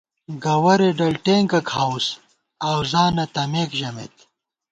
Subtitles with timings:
[0.43, 2.05] گوَرے ڈل ٹېنکہ کھاؤس
[2.69, 4.15] آؤزانہ تمېک ژَمېت